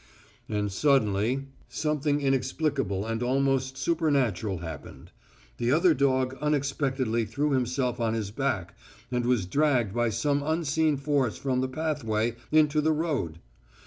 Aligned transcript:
And 0.49 0.71
suddenly... 0.71 1.45
something 1.69 2.21
inexplicable 2.21 3.05
and 3.05 3.21
almost 3.21 3.77
supernatural 3.77 4.57
happened. 4.57 5.11
The 5.57 5.71
other 5.71 5.93
dog 5.93 6.35
unexpectedly 6.41 7.23
threw 7.25 7.51
himself 7.51 7.99
on 7.99 8.15
his 8.15 8.31
back 8.31 8.75
and 9.11 9.27
was 9.27 9.45
dragged 9.45 9.93
by 9.93 10.09
some 10.09 10.41
unseen 10.41 10.97
force 10.97 11.37
from 11.37 11.61
the 11.61 11.69
pathway 11.69 12.35
into 12.51 12.81
the 12.81 12.91
road. 12.93 13.37